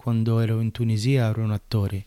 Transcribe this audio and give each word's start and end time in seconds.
Quando 0.00 0.40
ero 0.40 0.60
in 0.60 0.70
Tunisia 0.70 1.28
ero 1.28 1.42
un 1.42 1.50
attore. 1.50 2.06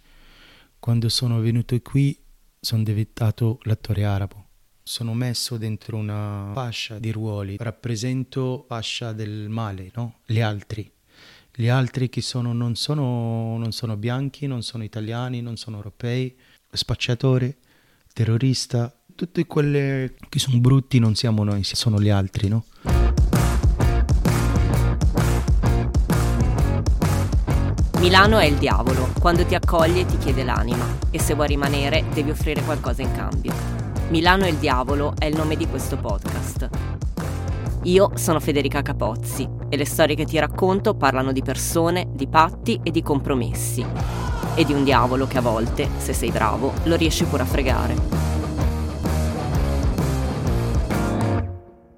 Quando 0.79 1.09
sono 1.09 1.39
venuto 1.41 1.79
qui 1.81 2.19
sono 2.59 2.81
diventato 2.81 3.59
l'attore 3.65 4.03
arabo. 4.03 4.47
Sono 4.81 5.13
messo 5.13 5.57
dentro 5.57 5.97
una 5.97 6.49
fascia 6.55 6.97
di 6.97 7.11
ruoli, 7.11 7.55
rappresento 7.59 8.65
fascia 8.67 9.13
del 9.13 9.47
male, 9.47 9.91
no? 9.93 10.21
Gli 10.25 10.41
altri. 10.41 10.91
Gli 11.53 11.67
altri 11.67 12.09
che 12.09 12.21
sono, 12.21 12.51
non, 12.51 12.73
sono, 12.73 13.59
non 13.59 13.71
sono 13.71 13.95
bianchi, 13.95 14.47
non 14.47 14.63
sono 14.63 14.83
italiani, 14.83 15.43
non 15.43 15.55
sono 15.55 15.75
europei, 15.75 16.35
spacciatore, 16.71 17.57
terrorista, 18.11 18.91
tutte 19.13 19.45
quelle 19.45 20.15
che 20.29 20.39
sono 20.39 20.57
brutti 20.57 20.97
non 20.97 21.13
siamo 21.13 21.43
noi, 21.43 21.63
sono 21.63 22.01
gli 22.01 22.09
altri, 22.09 22.47
no? 22.47 22.65
Milano 28.03 28.37
è 28.37 28.43
il 28.43 28.57
diavolo, 28.57 29.13
quando 29.21 29.45
ti 29.45 29.55
accoglie 29.55 30.05
ti 30.05 30.17
chiede 30.17 30.43
l'anima 30.43 30.85
e 31.09 31.21
se 31.21 31.35
vuoi 31.35 31.47
rimanere 31.47 32.03
devi 32.13 32.31
offrire 32.31 32.61
qualcosa 32.61 33.01
in 33.01 33.13
cambio. 33.13 33.53
Milano 34.09 34.43
è 34.43 34.49
il 34.49 34.57
diavolo 34.57 35.13
è 35.17 35.23
il 35.23 35.37
nome 35.37 35.55
di 35.55 35.65
questo 35.67 35.95
podcast. 35.95 36.67
Io 37.83 38.11
sono 38.15 38.41
Federica 38.41 38.81
Capozzi 38.81 39.47
e 39.69 39.77
le 39.77 39.85
storie 39.85 40.17
che 40.17 40.25
ti 40.25 40.37
racconto 40.37 40.95
parlano 40.95 41.31
di 41.31 41.41
persone, 41.41 42.09
di 42.11 42.27
patti 42.27 42.77
e 42.83 42.91
di 42.91 43.01
compromessi. 43.01 43.85
E 44.55 44.65
di 44.65 44.73
un 44.73 44.83
diavolo 44.83 45.25
che 45.25 45.37
a 45.37 45.41
volte, 45.41 45.87
se 45.95 46.11
sei 46.11 46.29
bravo, 46.29 46.73
lo 46.83 46.97
riesci 46.97 47.23
pure 47.23 47.43
a 47.43 47.45
fregare. 47.45 48.32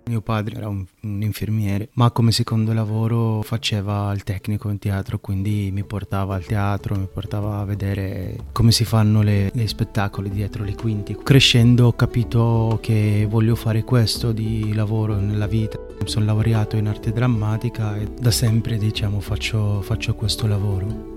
Mio 0.07 0.21
padre 0.21 0.57
era 0.57 0.67
un, 0.67 0.85
un, 1.01 1.23
infermiere, 1.23 1.89
ma 1.93 2.11
come 2.11 2.31
secondo 2.31 2.73
lavoro 2.73 3.41
faceva 3.41 4.11
il 4.13 4.23
tecnico 4.23 4.69
in 4.69 4.77
teatro, 4.77 5.17
quindi 5.17 5.71
mi 5.73 5.83
portava 5.83 6.35
al 6.35 6.45
teatro, 6.45 6.95
mi 6.95 7.07
portava 7.11 7.57
a 7.57 7.65
vedere 7.65 8.37
come 8.51 8.71
si 8.71 8.85
fanno 8.85 9.23
le, 9.23 9.49
le 9.51 9.67
spettacoli 9.67 10.29
dietro 10.29 10.63
le 10.63 10.75
quinti. 10.75 11.17
Crescendo 11.23 11.87
ho 11.87 11.93
capito 11.93 12.77
che 12.83 13.25
voglio 13.27 13.55
fare 13.55 13.83
questo 13.83 14.31
di 14.31 14.75
lavoro 14.75 15.15
nella 15.15 15.47
vita. 15.47 15.79
Sono 16.03 16.25
laureato 16.25 16.75
in 16.75 16.87
arte 16.87 17.11
drammatica 17.11 17.97
e 17.97 18.07
da 18.07 18.29
sempre 18.29 18.77
diciamo 18.77 19.19
faccio, 19.19 19.81
faccio 19.81 20.13
questo 20.13 20.45
lavoro. 20.45 21.13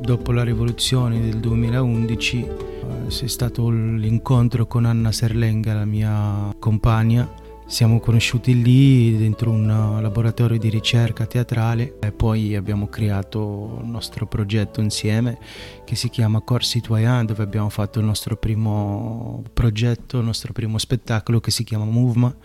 Dopo 0.00 0.32
la 0.32 0.42
rivoluzione 0.42 1.20
del 1.20 1.38
2011 1.38 2.38
eh, 2.38 3.06
c'è 3.06 3.28
stato 3.28 3.70
l'incontro 3.70 4.66
con 4.66 4.84
Anna 4.84 5.12
Serlenga, 5.12 5.74
la 5.74 5.84
mia 5.84 6.52
compagna, 6.58 7.40
siamo 7.66 8.00
conosciuti 8.00 8.60
lì 8.60 9.16
dentro 9.16 9.50
un 9.50 9.66
laboratorio 10.00 10.58
di 10.58 10.68
ricerca 10.68 11.26
teatrale 11.26 11.98
e 12.00 12.12
poi 12.12 12.54
abbiamo 12.54 12.88
creato 12.88 13.78
il 13.82 13.88
nostro 13.88 14.26
progetto 14.26 14.80
insieme 14.80 15.38
che 15.84 15.94
si 15.94 16.08
chiama 16.10 16.40
Corps 16.40 16.68
Citoyen 16.68 17.26
dove 17.26 17.42
abbiamo 17.42 17.70
fatto 17.70 17.98
il 17.98 18.04
nostro 18.04 18.36
primo 18.36 19.42
progetto, 19.52 20.18
il 20.18 20.24
nostro 20.24 20.52
primo 20.52 20.78
spettacolo 20.78 21.40
che 21.40 21.50
si 21.50 21.64
chiama 21.64 21.84
Movement 21.84 22.36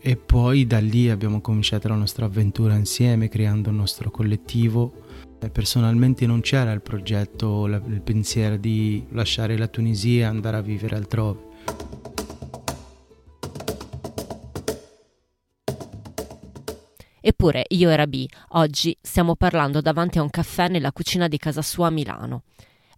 e 0.00 0.16
poi 0.16 0.66
da 0.66 0.78
lì 0.78 1.10
abbiamo 1.10 1.40
cominciato 1.40 1.88
la 1.88 1.96
nostra 1.96 2.26
avventura 2.26 2.74
insieme 2.74 3.28
creando 3.28 3.70
il 3.70 3.76
nostro 3.76 4.10
collettivo. 4.10 4.92
Personalmente 5.52 6.26
non 6.26 6.40
c'era 6.40 6.72
il 6.72 6.82
progetto, 6.82 7.66
il 7.66 8.00
pensiero 8.02 8.56
di 8.56 9.04
lasciare 9.10 9.56
la 9.56 9.68
Tunisia 9.68 10.26
e 10.26 10.28
andare 10.28 10.56
a 10.56 10.62
vivere 10.62 10.96
altrove 10.96 11.46
Eppure 17.28 17.66
io 17.68 17.90
e 17.90 17.96
Rabi 17.96 18.26
oggi 18.52 18.96
stiamo 19.02 19.36
parlando 19.36 19.82
davanti 19.82 20.16
a 20.16 20.22
un 20.22 20.30
caffè 20.30 20.68
nella 20.68 20.92
cucina 20.92 21.28
di 21.28 21.36
casa 21.36 21.60
sua 21.60 21.88
a 21.88 21.90
Milano. 21.90 22.44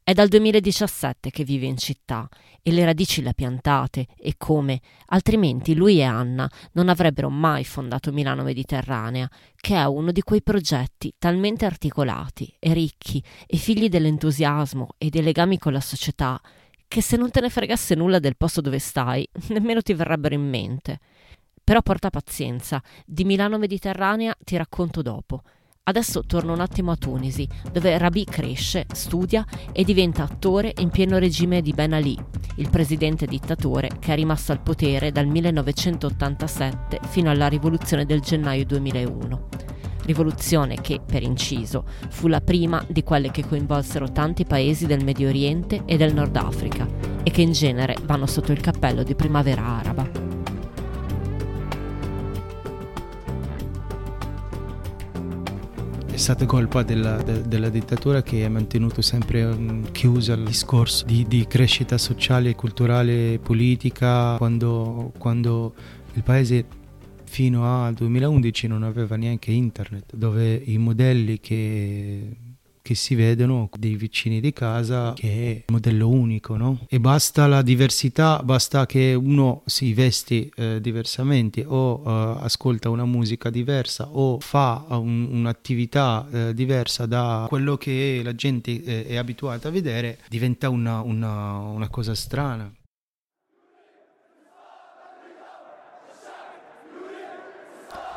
È 0.04 0.12
dal 0.12 0.28
2017 0.28 1.30
che 1.30 1.42
vive 1.42 1.66
in 1.66 1.76
città 1.76 2.28
e 2.62 2.70
le 2.70 2.84
radici 2.84 3.22
le 3.22 3.30
ha 3.30 3.32
piantate 3.32 4.06
e 4.16 4.34
come, 4.38 4.82
altrimenti 5.06 5.74
lui 5.74 5.98
e 5.98 6.04
Anna 6.04 6.48
non 6.74 6.88
avrebbero 6.88 7.28
mai 7.28 7.64
fondato 7.64 8.12
Milano 8.12 8.44
Mediterranea, 8.44 9.28
che 9.56 9.74
è 9.74 9.84
uno 9.86 10.12
di 10.12 10.22
quei 10.22 10.42
progetti 10.42 11.12
talmente 11.18 11.64
articolati 11.64 12.54
e 12.60 12.72
ricchi 12.72 13.20
e 13.48 13.56
figli 13.56 13.88
dell'entusiasmo 13.88 14.90
e 14.96 15.08
dei 15.08 15.24
legami 15.24 15.58
con 15.58 15.72
la 15.72 15.80
società 15.80 16.40
che 16.86 17.02
se 17.02 17.16
non 17.16 17.32
te 17.32 17.40
ne 17.40 17.50
fregasse 17.50 17.96
nulla 17.96 18.20
del 18.20 18.36
posto 18.36 18.60
dove 18.60 18.78
stai, 18.78 19.28
nemmeno 19.50 19.82
ti 19.82 19.92
verrebbero 19.92 20.36
in 20.36 20.48
mente. 20.48 21.00
Però 21.62 21.82
porta 21.82 22.10
pazienza, 22.10 22.82
di 23.04 23.24
Milano 23.24 23.58
Mediterranea 23.58 24.34
ti 24.44 24.56
racconto 24.56 25.02
dopo. 25.02 25.42
Adesso 25.82 26.22
torno 26.24 26.52
un 26.52 26.60
attimo 26.60 26.92
a 26.92 26.96
Tunisi, 26.96 27.48
dove 27.72 27.98
Rabi 27.98 28.24
cresce, 28.24 28.86
studia 28.92 29.44
e 29.72 29.82
diventa 29.82 30.22
attore 30.22 30.72
in 30.78 30.90
pieno 30.90 31.18
regime 31.18 31.62
di 31.62 31.72
Ben 31.72 31.94
Ali, 31.94 32.16
il 32.56 32.70
presidente 32.70 33.26
dittatore 33.26 33.90
che 33.98 34.12
è 34.12 34.14
rimasto 34.14 34.52
al 34.52 34.60
potere 34.60 35.10
dal 35.10 35.26
1987 35.26 37.00
fino 37.08 37.30
alla 37.30 37.48
rivoluzione 37.48 38.04
del 38.04 38.20
gennaio 38.20 38.64
2001. 38.66 39.48
Rivoluzione 40.04 40.80
che, 40.80 41.00
per 41.04 41.22
inciso, 41.22 41.84
fu 42.08 42.28
la 42.28 42.40
prima 42.40 42.84
di 42.88 43.02
quelle 43.02 43.30
che 43.30 43.46
coinvolsero 43.46 44.12
tanti 44.12 44.44
paesi 44.44 44.86
del 44.86 45.02
Medio 45.02 45.28
Oriente 45.28 45.82
e 45.86 45.96
del 45.96 46.14
Nord 46.14 46.36
Africa 46.36 46.86
e 47.22 47.30
che 47.30 47.42
in 47.42 47.52
genere 47.52 47.96
vanno 48.04 48.26
sotto 48.26 48.52
il 48.52 48.60
cappello 48.60 49.02
di 49.02 49.14
primavera 49.14 49.64
araba. 49.64 50.09
Stata 56.20 56.44
colpa 56.44 56.82
della, 56.82 57.16
de, 57.22 57.48
della, 57.48 57.70
dittatura 57.70 58.22
che 58.22 58.44
ha 58.44 58.50
mantenuto 58.50 59.00
sempre 59.00 59.42
um, 59.42 59.90
chiuso 59.90 60.34
il 60.34 60.44
discorso 60.44 61.06
di, 61.06 61.26
di, 61.26 61.46
crescita 61.46 61.96
sociale, 61.96 62.54
culturale 62.54 63.32
e 63.32 63.38
politica 63.38 64.36
quando, 64.36 65.12
quando 65.16 65.72
il 66.12 66.22
paese 66.22 66.66
fino 67.24 67.84
al 67.84 67.94
2011 67.94 68.66
non 68.66 68.82
aveva 68.82 69.16
neanche 69.16 69.50
internet, 69.50 70.14
dove 70.14 70.52
i 70.62 70.76
modelli 70.76 71.40
che 71.40 72.36
che 72.90 72.96
si 72.96 73.14
vedono 73.14 73.68
dei 73.78 73.94
vicini 73.94 74.40
di 74.40 74.52
casa 74.52 75.12
che 75.14 75.28
è 75.28 75.64
un 75.68 75.74
modello 75.74 76.08
unico, 76.08 76.56
no? 76.56 76.86
E 76.88 76.98
basta 76.98 77.46
la 77.46 77.62
diversità, 77.62 78.40
basta 78.42 78.84
che 78.84 79.14
uno 79.14 79.62
si 79.64 79.94
vesti 79.94 80.50
eh, 80.56 80.80
diversamente 80.80 81.64
o 81.64 82.02
eh, 82.04 82.44
ascolta 82.44 82.90
una 82.90 83.04
musica 83.04 83.48
diversa 83.48 84.08
o 84.10 84.40
fa 84.40 84.86
un, 84.88 85.28
un'attività 85.30 86.26
eh, 86.32 86.52
diversa 86.52 87.06
da 87.06 87.46
quello 87.48 87.76
che 87.76 88.22
la 88.24 88.34
gente 88.34 88.82
eh, 88.82 89.06
è 89.06 89.16
abituata 89.16 89.68
a 89.68 89.70
vedere, 89.70 90.18
diventa 90.28 90.68
una, 90.68 91.00
una, 91.00 91.58
una 91.58 91.88
cosa 91.88 92.16
strana. 92.16 92.74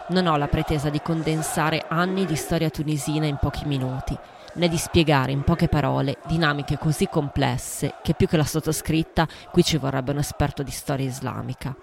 Non 0.10 0.26
ho 0.26 0.36
la 0.36 0.48
pretesa 0.48 0.90
di 0.90 1.00
condensare 1.00 1.86
anni 1.88 2.26
di 2.26 2.36
storia 2.36 2.72
tunisina 2.72 3.28
in 3.28 3.38
pochi 3.40 3.66
minuti 3.66 4.18
né 4.56 4.68
di 4.68 4.78
spiegare 4.78 5.32
in 5.32 5.44
poche 5.44 5.68
parole 5.68 6.18
dinamiche 6.28 6.78
così 6.78 7.08
complesse 7.08 7.96
che 8.04 8.14
più 8.14 8.28
che 8.28 8.38
la 8.38 8.44
sottoscritta 8.44 9.28
qui 9.52 9.64
ci 9.64 9.78
vorrebbe 9.78 10.12
un 10.12 10.20
esperto 10.20 10.64
di 10.64 10.72
storia 10.72 11.06
islamica. 11.06 11.76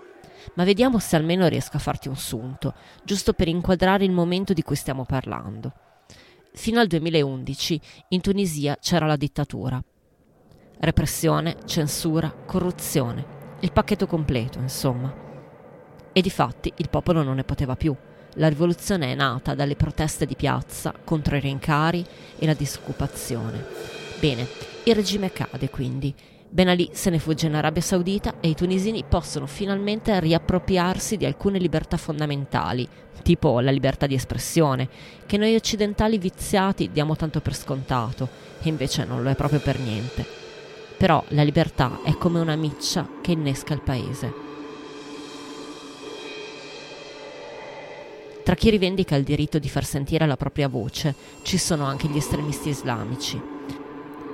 Ma 0.55 0.65
vediamo 0.65 0.99
se 0.99 1.17
almeno 1.17 1.47
riesco 1.49 1.77
a 1.77 1.81
farti 1.81 2.09
un 2.09 2.17
sunto, 2.17 2.75
giusto 3.05 3.33
per 3.33 3.49
inquadrare 3.49 4.05
il 4.05 4.13
momento 4.13 4.53
di 4.53 4.63
cui 4.63 4.77
stiamo 4.77 5.05
parlando. 5.05 5.73
Fino 6.53 6.81
al 6.81 6.87
2011 6.87 7.81
in 8.09 8.21
Tunisia 8.21 8.77
c'era 8.81 9.07
la 9.07 9.17
dittatura. 9.17 9.83
Repressione, 10.81 11.57
censura, 11.67 12.33
corruzione, 12.47 13.39
il 13.61 13.73
pacchetto 13.73 14.07
completo, 14.07 14.59
insomma. 14.59 15.15
E 16.13 16.21
di 16.21 16.31
fatti 16.31 16.73
il 16.77 16.89
popolo 16.89 17.23
non 17.23 17.37
ne 17.37 17.45
poteva 17.45 17.77
più. 17.77 17.95
La 18.35 18.49
rivoluzione 18.49 19.13
è 19.13 19.15
nata 19.15 19.55
dalle 19.55 19.75
proteste 19.75 20.25
di 20.25 20.37
piazza 20.37 20.95
contro 21.05 21.37
i 21.37 21.41
rincari 21.41 22.05
e 22.39 22.47
la 22.47 22.55
disoccupazione. 22.55 23.65
Bene, 24.21 24.47
il 24.85 24.95
regime 24.95 25.33
cade 25.33 25.69
quindi. 25.69 26.15
Ben 26.49 26.69
Ali 26.69 26.91
se 26.93 27.11
ne 27.11 27.19
fugge 27.19 27.47
in 27.47 27.55
Arabia 27.55 27.83
Saudita 27.83 28.35
e 28.41 28.49
i 28.49 28.55
tunisini 28.55 29.05
possono 29.09 29.47
finalmente 29.47 30.19
riappropriarsi 30.19 31.17
di 31.17 31.25
alcune 31.25 31.59
libertà 31.59 31.97
fondamentali, 31.97 32.89
tipo 33.23 33.61
la 33.61 33.71
libertà 33.71 34.07
di 34.07 34.15
espressione, 34.15 34.89
che 35.27 35.37
noi 35.37 35.55
occidentali 35.55 36.19
viziati 36.19 36.91
diamo 36.93 37.17
tanto 37.17 37.41
per 37.41 37.55
scontato, 37.55 38.29
e 38.63 38.69
invece 38.69 39.05
non 39.05 39.23
lo 39.23 39.31
è 39.31 39.37
proprio 39.37 39.61
per 39.61 39.79
niente. 39.79 40.27
Però 40.97 41.23
la 41.29 41.43
libertà 41.43 42.01
è 42.05 42.15
come 42.15 42.41
una 42.41 42.57
miccia 42.57 43.09
che 43.21 43.33
innesca 43.33 43.73
il 43.73 43.81
paese. 43.81 44.50
Tra 48.43 48.55
chi 48.55 48.71
rivendica 48.71 49.17
il 49.17 49.25
diritto 49.25 49.59
di 49.59 49.69
far 49.69 49.85
sentire 49.85 50.27
la 50.27 50.37
propria 50.37 50.69
voce 50.69 51.15
ci 51.43 51.59
sono 51.59 51.85
anche 51.85 52.09
gli 52.09 52.17
estremisti 52.17 52.71
islamici. 52.71 53.41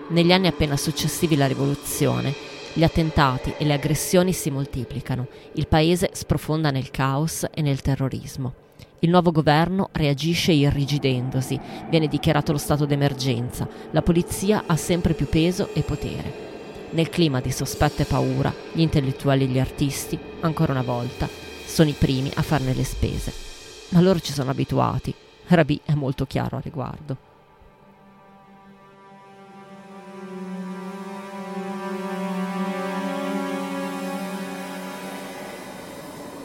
Negli 0.08 0.32
anni 0.32 0.46
appena 0.46 0.76
successivi 0.76 1.34
alla 1.34 1.48
rivoluzione, 1.48 2.32
gli 2.72 2.84
attentati 2.84 3.54
e 3.58 3.64
le 3.64 3.72
aggressioni 3.72 4.32
si 4.32 4.50
moltiplicano, 4.50 5.26
il 5.54 5.66
paese 5.66 6.10
sprofonda 6.12 6.70
nel 6.70 6.90
caos 6.90 7.46
e 7.52 7.62
nel 7.62 7.80
terrorismo. 7.80 8.54
Il 9.00 9.10
nuovo 9.10 9.32
governo 9.32 9.88
reagisce 9.92 10.52
irrigidendosi, 10.52 11.58
viene 11.90 12.06
dichiarato 12.06 12.52
lo 12.52 12.58
stato 12.58 12.86
d'emergenza, 12.86 13.68
la 13.90 14.02
polizia 14.02 14.64
ha 14.66 14.76
sempre 14.76 15.14
più 15.14 15.26
peso 15.28 15.70
e 15.74 15.82
potere. 15.82 16.44
Nel 16.90 17.08
clima 17.08 17.40
di 17.40 17.50
sospetto 17.50 18.02
e 18.02 18.04
paura, 18.04 18.54
gli 18.72 18.80
intellettuali 18.80 19.44
e 19.44 19.48
gli 19.48 19.58
artisti, 19.58 20.18
ancora 20.40 20.72
una 20.72 20.82
volta, 20.82 21.28
sono 21.64 21.88
i 21.88 21.94
primi 21.94 22.30
a 22.34 22.42
farne 22.42 22.72
le 22.72 22.84
spese. 22.84 23.55
Ma 23.90 24.00
loro 24.00 24.18
ci 24.20 24.32
sono 24.32 24.50
abituati. 24.50 25.14
Rabi 25.48 25.80
è 25.84 25.94
molto 25.94 26.26
chiaro 26.26 26.56
a 26.56 26.60
riguardo. 26.60 27.16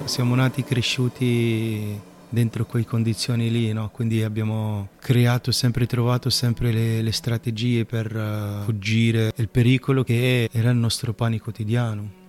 Siamo 0.06 0.36
nati 0.36 0.64
cresciuti 0.64 2.00
dentro 2.28 2.66
quelle 2.66 2.86
condizioni 2.86 3.52
lì, 3.52 3.72
no? 3.72 3.90
quindi 3.92 4.24
abbiamo 4.24 4.90
creato, 5.00 5.52
sempre 5.52 5.86
trovato 5.86 6.30
sempre 6.30 6.72
le, 6.72 7.02
le 7.02 7.12
strategie 7.12 7.86
per 7.86 8.16
uh, 8.16 8.64
fuggire 8.64 9.32
dal 9.36 9.50
pericolo 9.50 10.04
che 10.04 10.50
era 10.52 10.70
il 10.70 10.78
nostro 10.78 11.14
pane 11.14 11.40
quotidiano. 11.40 12.21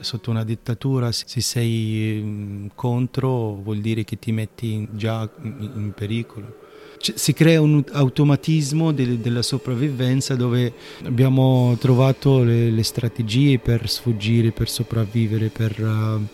Sotto 0.00 0.30
una 0.30 0.44
dittatura, 0.44 1.10
se 1.12 1.40
sei 1.40 2.20
mm, 2.22 2.66
contro, 2.74 3.54
vuol 3.54 3.78
dire 3.78 4.04
che 4.04 4.18
ti 4.18 4.32
metti 4.32 4.86
già 4.92 5.28
in, 5.42 5.92
pericolo. 5.94 6.64
C- 6.98 7.14
si 7.16 7.32
crea 7.32 7.60
un 7.60 7.84
automatismo 7.92 8.92
de- 8.92 9.20
della 9.20 9.42
sopravvivenza 9.42 10.34
dove 10.34 10.72
abbiamo 11.04 11.76
trovato 11.78 12.42
le, 12.42 12.70
le, 12.70 12.82
strategie 12.82 13.58
per 13.58 13.88
sfuggire, 13.88 14.52
per 14.52 14.68
sopravvivere, 14.68 15.48
per 15.48 15.80
uh, 15.80 16.26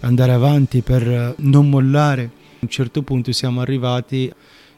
andare 0.00 0.32
avanti, 0.32 0.82
per 0.82 1.34
non 1.38 1.68
mollare. 1.68 2.22
A 2.24 2.58
un 2.60 2.68
certo 2.68 3.02
punto 3.02 3.32
siamo 3.32 3.60
arrivati 3.60 4.32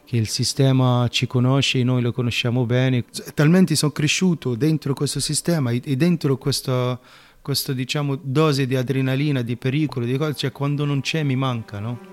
che 0.05 0.17
il 0.17 0.27
sistema 0.27 1.07
ci 1.09 1.27
conosce, 1.27 1.83
noi 1.83 2.01
lo 2.01 2.11
conosciamo 2.11 2.65
bene. 2.65 3.05
Talmente 3.33 3.75
sono 3.75 3.91
cresciuto 3.91 4.55
dentro 4.55 4.93
questo 4.93 5.19
sistema 5.19 5.71
e 5.71 5.95
dentro 5.95 6.37
questa, 6.37 6.99
questa 7.43 7.73
diciamo, 7.73 8.17
dose 8.23 8.65
di 8.65 8.77
adrenalina, 8.77 9.41
di 9.41 9.57
pericolo, 9.57 10.05
di 10.05 10.17
cose, 10.17 10.33
cioè 10.33 10.51
quando 10.53 10.85
non 10.85 11.01
c'è 11.01 11.23
mi 11.23 11.35
manca, 11.35 11.79
no? 11.79 12.11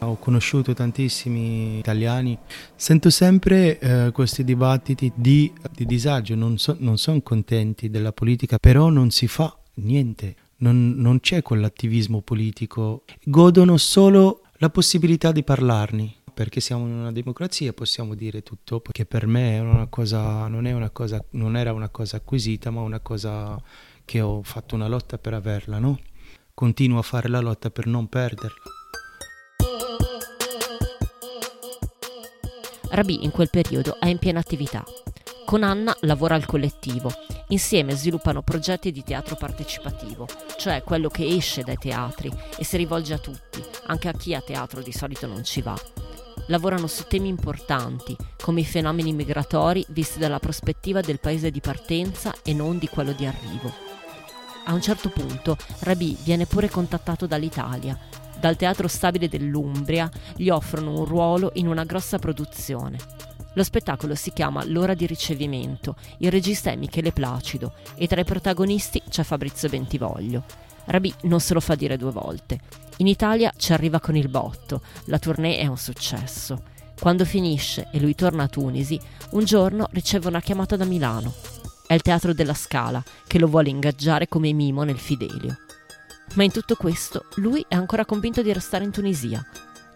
Ho 0.00 0.16
conosciuto 0.16 0.74
tantissimi 0.74 1.78
italiani, 1.78 2.36
sento 2.76 3.08
sempre 3.08 3.78
eh, 3.78 4.10
questi 4.12 4.44
dibattiti 4.44 5.10
di, 5.14 5.50
di 5.72 5.86
disagio, 5.86 6.34
non, 6.34 6.58
so, 6.58 6.76
non 6.80 6.98
sono 6.98 7.22
contenti 7.22 7.88
della 7.88 8.12
politica, 8.12 8.58
però 8.58 8.90
non 8.90 9.10
si 9.10 9.26
fa 9.26 9.56
niente, 9.76 10.36
non, 10.58 10.92
non 10.96 11.20
c'è 11.20 11.40
quell'attivismo 11.40 12.20
politico, 12.20 13.04
godono 13.24 13.78
solo 13.78 14.42
la 14.58 14.68
possibilità 14.68 15.32
di 15.32 15.42
parlarne 15.42 16.16
perché 16.38 16.60
siamo 16.60 16.86
in 16.86 16.92
una 16.92 17.10
democrazia 17.10 17.72
possiamo 17.72 18.14
dire 18.14 18.44
tutto, 18.44 18.78
perché 18.78 19.04
per 19.04 19.26
me 19.26 19.58
una 19.58 19.88
cosa, 19.88 20.46
non, 20.46 20.66
una 20.66 20.90
cosa, 20.90 21.20
non, 21.30 21.56
era 21.56 21.72
una 21.72 21.88
cosa 21.88 22.18
acquisita, 22.18 22.70
ma 22.70 22.80
una 22.80 23.00
cosa 23.00 23.60
che 24.04 24.20
ho 24.20 24.40
fatto 24.44 24.76
una 24.76 24.86
lotta 24.86 25.18
per 25.18 25.34
averla, 25.34 25.80
no? 25.80 25.98
Continuo 26.54 27.00
a 27.00 27.02
fare 27.02 27.26
la 27.26 27.40
lotta 27.40 27.70
per 27.70 27.86
non 27.86 28.06
perderla. 28.06 28.62
Rabi 32.90 33.24
in 33.24 33.32
quel 33.32 33.50
periodo 33.50 33.98
è 33.98 34.06
in 34.06 34.18
piena 34.18 34.38
attività. 34.38 34.84
Con 35.44 35.64
Anna 35.64 35.96
lavora 36.02 36.36
al 36.36 36.46
collettivo. 36.46 37.10
Insieme 37.48 37.96
sviluppano 37.96 38.42
progetti 38.42 38.92
di 38.92 39.02
teatro 39.02 39.34
partecipativo, 39.34 40.28
cioè 40.56 40.84
quello 40.84 41.08
che 41.08 41.26
esce 41.26 41.64
dai 41.64 41.78
teatri 41.78 42.30
e 42.56 42.62
si 42.62 42.76
rivolge 42.76 43.14
a 43.14 43.18
tutti, 43.18 43.60
anche 43.86 44.06
a 44.06 44.12
chi 44.12 44.34
a 44.36 44.40
teatro 44.40 44.82
di 44.82 44.92
solito 44.92 45.26
non 45.26 45.42
ci 45.42 45.62
va. 45.62 46.06
Lavorano 46.48 46.86
su 46.86 47.04
temi 47.06 47.28
importanti, 47.28 48.16
come 48.40 48.60
i 48.60 48.66
fenomeni 48.66 49.14
migratori 49.14 49.84
visti 49.88 50.18
dalla 50.18 50.38
prospettiva 50.38 51.00
del 51.00 51.20
paese 51.20 51.50
di 51.50 51.60
partenza 51.60 52.34
e 52.42 52.52
non 52.52 52.78
di 52.78 52.88
quello 52.88 53.12
di 53.12 53.24
arrivo. 53.24 53.72
A 54.66 54.74
un 54.74 54.82
certo 54.82 55.08
punto 55.08 55.56
Rabi 55.80 56.16
viene 56.22 56.44
pure 56.44 56.68
contattato 56.68 57.26
dall'Italia 57.26 57.98
dal 58.38 58.56
Teatro 58.56 58.86
Stabile 58.86 59.28
dell'Umbria 59.28 60.08
gli 60.36 60.48
offrono 60.48 60.96
un 60.96 61.04
ruolo 61.04 61.50
in 61.54 61.66
una 61.66 61.82
grossa 61.82 62.18
produzione. 62.18 62.96
Lo 63.54 63.64
spettacolo 63.64 64.14
si 64.14 64.32
chiama 64.32 64.64
L'ora 64.64 64.94
di 64.94 65.06
ricevimento, 65.06 65.96
il 66.18 66.30
regista 66.30 66.70
è 66.70 66.76
Michele 66.76 67.10
Placido 67.10 67.72
e 67.96 68.06
tra 68.06 68.20
i 68.20 68.24
protagonisti 68.24 69.02
c'è 69.08 69.24
Fabrizio 69.24 69.68
Bentivoglio. 69.68 70.44
Rabi 70.84 71.12
non 71.22 71.40
se 71.40 71.54
lo 71.54 71.60
fa 71.60 71.74
dire 71.74 71.96
due 71.96 72.12
volte. 72.12 72.60
In 73.00 73.06
Italia 73.06 73.52
ci 73.56 73.72
arriva 73.72 74.00
con 74.00 74.16
il 74.16 74.28
botto, 74.28 74.80
la 75.04 75.20
tournée 75.20 75.58
è 75.58 75.66
un 75.66 75.78
successo. 75.78 76.62
Quando 76.98 77.24
finisce 77.24 77.88
e 77.92 78.00
lui 78.00 78.16
torna 78.16 78.42
a 78.42 78.48
Tunisi, 78.48 79.00
un 79.30 79.44
giorno 79.44 79.88
riceve 79.92 80.26
una 80.26 80.40
chiamata 80.40 80.74
da 80.74 80.84
Milano. 80.84 81.32
È 81.86 81.94
il 81.94 82.02
Teatro 82.02 82.34
della 82.34 82.54
Scala 82.54 83.00
che 83.26 83.38
lo 83.38 83.46
vuole 83.46 83.68
ingaggiare 83.68 84.26
come 84.26 84.52
mimo 84.52 84.82
nel 84.82 84.98
Fidelio. 84.98 85.58
Ma 86.34 86.42
in 86.42 86.50
tutto 86.50 86.74
questo 86.74 87.26
lui 87.36 87.64
è 87.68 87.76
ancora 87.76 88.04
convinto 88.04 88.42
di 88.42 88.52
restare 88.52 88.82
in 88.82 88.90
Tunisia. 88.90 89.46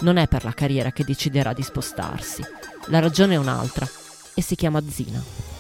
Non 0.01 0.17
è 0.17 0.29
per 0.29 0.45
la 0.45 0.53
carriera 0.53 0.93
che 0.93 1.05
deciderà 1.05 1.53
di 1.53 1.63
spostarsi. 1.63 2.45
La 2.87 3.01
ragione 3.01 3.35
è 3.35 3.39
un'altra 3.39 3.87
e 4.35 4.43
si 4.43 4.55
chiama 4.55 4.81
Zina. 4.89 5.52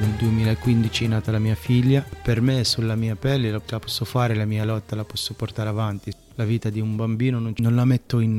Nel 0.00 0.10
2015 0.18 1.04
è 1.04 1.08
nata 1.08 1.30
la 1.30 1.38
mia 1.38 1.54
figlia, 1.54 2.04
per 2.22 2.40
me 2.40 2.64
sulla 2.64 2.96
mia 2.96 3.16
pelle 3.16 3.50
la 3.50 3.60
posso 3.60 4.04
fare, 4.04 4.34
la 4.34 4.46
mia 4.46 4.64
lotta 4.64 4.96
la 4.96 5.04
posso 5.04 5.34
portare 5.34 5.68
avanti. 5.68 6.12
La 6.34 6.44
vita 6.44 6.70
di 6.70 6.80
un 6.80 6.96
bambino 6.96 7.38
non, 7.38 7.74
la 7.74 7.84
metto 7.84 8.18
in, 8.18 8.38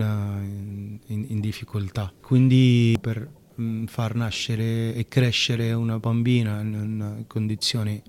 in, 1.05 1.25
in 1.27 1.39
difficoltà, 1.39 2.11
quindi 2.19 2.97
per 2.99 3.39
Mm, 3.61 3.85
far 3.85 4.15
nascere 4.15 4.95
e 4.95 5.05
crescere 5.07 5.73
una 5.73 5.99
bambina 5.99 6.61
in 6.61 7.25
condizioni 7.27 8.01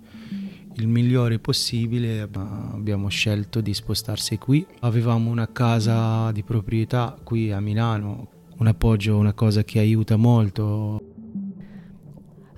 il 0.77 0.87
migliore 0.87 1.39
possibile 1.39 2.23
abbiamo 2.23 3.09
scelto 3.09 3.61
di 3.61 3.75
spostarsi 3.75 4.39
qui. 4.39 4.65
Avevamo 4.81 5.29
una 5.29 5.51
casa 5.53 6.33
di 6.33 6.43
proprietà 6.43 7.19
qui 7.23 7.53
a 7.53 7.61
Milano 7.61 8.29
un 8.57 8.67
appoggio 8.69 9.19
una 9.19 9.35
cosa 9.35 9.65
che 9.65 9.81
aiuta 9.81 10.17
molto 10.17 11.12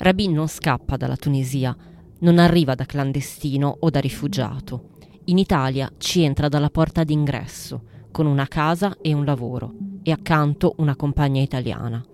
Rabin 0.04 0.34
non 0.34 0.48
scappa 0.48 0.98
dalla 0.98 1.16
Tunisia 1.16 1.74
non 2.18 2.38
arriva 2.38 2.74
da 2.74 2.84
clandestino 2.84 3.74
o 3.80 3.88
da 3.88 4.00
rifugiato 4.00 4.90
in 5.24 5.38
Italia 5.38 5.90
ci 5.96 6.20
entra 6.20 6.48
dalla 6.48 6.68
porta 6.68 7.04
d'ingresso 7.04 7.84
con 8.10 8.26
una 8.26 8.46
casa 8.46 8.98
e 9.00 9.14
un 9.14 9.24
lavoro 9.24 9.72
e 10.02 10.12
accanto 10.12 10.74
una 10.76 10.94
compagna 10.94 11.40
italiana 11.40 12.04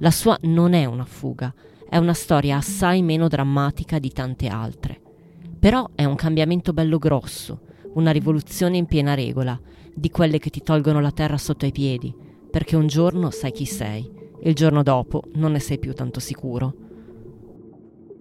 la 0.00 0.10
sua 0.10 0.36
non 0.42 0.74
è 0.74 0.84
una 0.84 1.06
fuga, 1.06 1.54
è 1.88 1.96
una 1.96 2.12
storia 2.12 2.58
assai 2.58 3.00
meno 3.00 3.26
drammatica 3.26 3.98
di 3.98 4.10
tante 4.12 4.46
altre. 4.46 5.00
Però 5.58 5.90
è 5.94 6.04
un 6.04 6.14
cambiamento 6.14 6.72
bello 6.72 6.96
grosso, 6.96 7.60
una 7.94 8.10
rivoluzione 8.10 8.78
in 8.78 8.86
piena 8.86 9.12
regola, 9.12 9.60
di 9.94 10.08
quelle 10.08 10.38
che 10.38 10.48
ti 10.48 10.62
tolgono 10.62 11.00
la 11.00 11.10
terra 11.10 11.36
sotto 11.36 11.66
i 11.66 11.72
piedi, 11.72 12.14
perché 12.50 12.76
un 12.76 12.86
giorno 12.86 13.28
sai 13.30 13.52
chi 13.52 13.66
sei, 13.66 14.10
e 14.40 14.48
il 14.48 14.54
giorno 14.54 14.82
dopo 14.82 15.24
non 15.34 15.52
ne 15.52 15.58
sei 15.58 15.78
più 15.78 15.92
tanto 15.92 16.18
sicuro. 16.18 16.88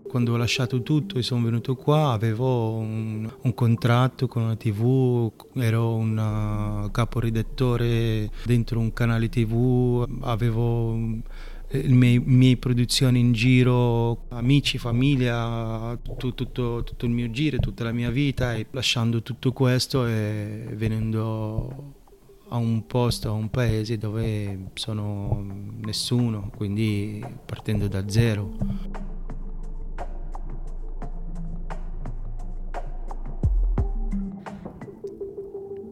Quando 0.09 0.33
ho 0.33 0.37
lasciato 0.37 0.81
tutto 0.81 1.19
e 1.19 1.21
sono 1.21 1.43
venuto 1.43 1.75
qua 1.75 2.13
avevo 2.13 2.77
un, 2.77 3.31
un 3.41 3.53
contratto 3.53 4.27
con 4.27 4.41
una 4.41 4.55
tv, 4.55 5.31
ero 5.53 5.93
un 5.93 6.17
uh, 6.17 6.89
caporedattore 6.89 8.31
dentro 8.43 8.79
un 8.79 8.91
canale 8.91 9.29
tv, 9.29 10.07
avevo 10.21 10.97
le 11.71 11.87
mie, 11.89 12.19
mie, 12.19 12.57
produzioni 12.57 13.19
in 13.19 13.33
giro, 13.33 14.23
amici, 14.29 14.79
famiglia, 14.79 15.95
tutto, 16.01 16.33
tutto, 16.33 16.83
tutto, 16.83 17.05
il 17.05 17.11
mio 17.11 17.29
giro, 17.29 17.57
tutta 17.57 17.83
la 17.83 17.91
mia 17.91 18.09
vita 18.09 18.55
e 18.55 18.65
lasciando 18.71 19.21
tutto 19.21 19.53
questo 19.53 20.07
e 20.07 20.69
venendo 20.73 21.93
a 22.47 22.57
un 22.57 22.87
posto, 22.87 23.29
a 23.29 23.33
un 23.33 23.51
paese 23.51 23.99
dove 23.99 24.71
sono 24.73 25.45
nessuno, 25.81 26.49
quindi 26.57 27.23
partendo 27.45 27.87
da 27.87 28.09
zero. 28.09 29.08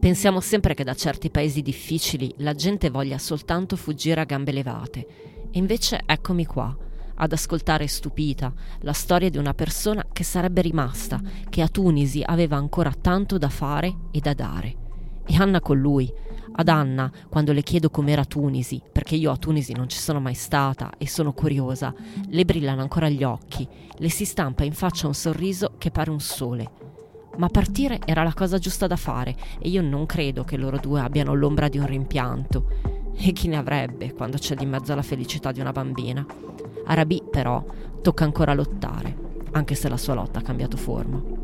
Pensiamo 0.08 0.40
sempre 0.40 0.72
che 0.72 0.84
da 0.84 0.94
certi 0.94 1.28
paesi 1.28 1.60
difficili 1.60 2.32
la 2.38 2.54
gente 2.54 2.88
voglia 2.88 3.18
soltanto 3.18 3.76
fuggire 3.76 4.22
a 4.22 4.24
gambe 4.24 4.52
levate 4.52 5.06
e 5.50 5.58
invece 5.58 6.00
eccomi 6.06 6.46
qua, 6.46 6.74
ad 7.16 7.30
ascoltare 7.30 7.86
stupita 7.86 8.50
la 8.80 8.94
storia 8.94 9.28
di 9.28 9.36
una 9.36 9.52
persona 9.52 10.06
che 10.10 10.24
sarebbe 10.24 10.62
rimasta, 10.62 11.20
che 11.50 11.60
a 11.60 11.68
Tunisi 11.68 12.22
aveva 12.24 12.56
ancora 12.56 12.90
tanto 12.98 13.36
da 13.36 13.50
fare 13.50 13.94
e 14.10 14.20
da 14.20 14.32
dare. 14.32 14.76
E 15.26 15.36
Anna 15.36 15.60
con 15.60 15.78
lui, 15.78 16.10
Ad 16.52 16.68
Anna, 16.68 17.12
quando 17.28 17.52
le 17.52 17.62
chiedo 17.62 17.90
com'era 17.90 18.24
Tunisi, 18.24 18.80
perché 18.90 19.14
io 19.14 19.30
a 19.30 19.36
Tunisi 19.36 19.74
non 19.74 19.90
ci 19.90 19.98
sono 19.98 20.20
mai 20.20 20.32
stata 20.32 20.92
e 20.96 21.06
sono 21.06 21.34
curiosa, 21.34 21.92
le 22.28 22.44
brillano 22.46 22.80
ancora 22.80 23.10
gli 23.10 23.24
occhi, 23.24 23.68
le 23.94 24.08
si 24.08 24.24
stampa 24.24 24.64
in 24.64 24.72
faccia 24.72 25.06
un 25.06 25.14
sorriso 25.14 25.74
che 25.76 25.90
pare 25.90 26.08
un 26.08 26.20
sole. 26.20 26.88
Ma 27.38 27.48
partire 27.48 28.00
era 28.04 28.24
la 28.24 28.34
cosa 28.34 28.58
giusta 28.58 28.88
da 28.88 28.96
fare 28.96 29.36
e 29.60 29.68
io 29.68 29.80
non 29.80 30.06
credo 30.06 30.42
che 30.42 30.56
loro 30.56 30.78
due 30.78 31.00
abbiano 31.00 31.34
l'ombra 31.34 31.68
di 31.68 31.78
un 31.78 31.86
rimpianto. 31.86 32.66
E 33.16 33.32
chi 33.32 33.46
ne 33.46 33.56
avrebbe 33.56 34.12
quando 34.12 34.38
c'è 34.38 34.54
di 34.56 34.66
mezzo 34.66 34.94
la 34.94 35.02
felicità 35.02 35.52
di 35.52 35.60
una 35.60 35.72
bambina? 35.72 36.26
A 36.86 36.94
Rabi, 36.94 37.22
però, 37.30 37.64
tocca 38.02 38.24
ancora 38.24 38.54
lottare, 38.54 39.16
anche 39.52 39.76
se 39.76 39.88
la 39.88 39.96
sua 39.96 40.14
lotta 40.14 40.40
ha 40.40 40.42
cambiato 40.42 40.76
forma. 40.76 41.37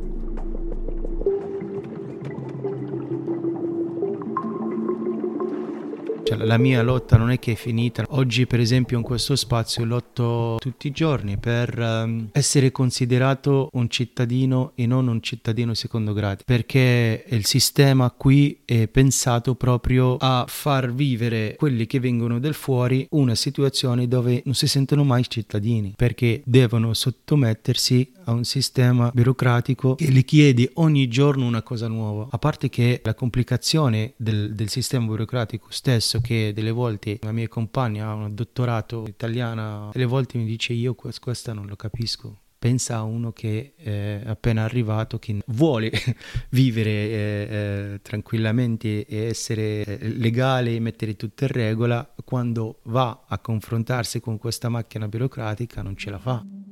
Cioè, 6.25 6.39
la 6.39 6.57
mia 6.57 6.83
lotta 6.83 7.19
non 7.19 7.31
è 7.31 7.39
che 7.39 7.53
è 7.53 7.55
finita. 7.55 8.05
Oggi, 8.09 8.47
per 8.47 8.59
esempio, 8.59 8.97
in 8.97 9.03
questo 9.03 9.37
spazio 9.37 9.85
lotto 9.85 10.57
tutti 10.59 10.87
i 10.87 10.91
giorni 10.91 11.37
per 11.37 11.79
um, 11.79 12.29
essere 12.33 12.73
considerato 12.73 13.69
un 13.73 13.91
cittadino 13.91 14.73
e 14.75 14.87
non 14.87 15.07
un 15.07 15.21
cittadino 15.21 15.75
secondo 15.75 16.15
grado, 16.15 16.43
perché 16.47 17.25
il 17.29 17.45
sistema 17.45 18.11
qui 18.11 18.61
è 18.65 18.89
pensato 18.89 19.55
proprio 19.55 20.17
a 20.19 20.47
far 20.49 20.95
vivere 20.95 21.57
quelli 21.59 21.87
che 21.87 22.01
vengono 22.01 22.39
del 22.39 22.55
fuori 22.55 23.07
una 23.11 23.35
situazione 23.35 24.09
dove 24.09 24.41
non 24.47 24.55
si 24.55 24.67
sentono 24.67 25.05
mai 25.05 25.29
cittadini, 25.29 25.93
perché 25.95 26.41
devono 26.47 26.95
sottomettersi 26.95 28.13
a 28.25 28.33
un 28.33 28.45
sistema 28.45 29.11
burocratico 29.13 29.97
che 29.97 30.11
le 30.11 30.23
chiede 30.23 30.71
ogni 30.75 31.07
giorno 31.09 31.47
una 31.47 31.63
cosa 31.63 31.87
nuova. 31.87 32.29
A 32.31 32.39
parte 32.39 32.71
che 32.71 33.03
la 33.05 33.15
complicazione 33.15 34.15
del, 34.17 34.55
del 34.55 34.71
sistema 34.71 35.05
burocratico 35.05 35.67
stesso, 35.69 36.21
che 36.25 36.53
delle 36.55 36.71
volte 36.71 37.19
la 37.21 37.33
mia 37.33 37.49
compagna 37.49 38.09
ha 38.09 38.15
un 38.15 38.35
dottorato 38.35 39.05
italiana, 39.07 39.91
delle 39.93 40.07
volte 40.07 40.39
mi 40.39 40.47
dice 40.47 40.73
io 40.73 40.95
questa 40.95 41.53
non 41.53 41.67
lo 41.67 41.77
capisco. 41.77 42.39
Pensa 42.59 42.97
a 42.97 43.03
uno 43.03 43.31
che 43.33 43.75
è 43.77 44.23
appena 44.25 44.65
arrivato, 44.65 45.19
che 45.19 45.43
vuole 45.49 45.93
vivere 46.49 46.91
eh, 46.91 47.13
eh, 47.51 47.99
tranquillamente 48.01 49.05
e 49.05 49.27
essere 49.27 49.85
eh, 49.85 50.09
legale 50.09 50.75
e 50.75 50.81
mettere 50.81 51.15
tutto 51.15 51.45
in 51.45 51.51
regola, 51.51 52.15
quando 52.25 52.79
va 52.85 53.25
a 53.29 53.39
confrontarsi 53.39 54.19
con 54.21 54.39
questa 54.39 54.71
macchina 54.71 55.09
burocratica 55.09 55.83
non 55.83 55.95
ce 55.95 56.09
la 56.09 56.19
fa 56.19 56.64